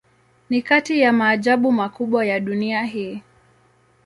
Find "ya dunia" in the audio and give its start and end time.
2.25-2.83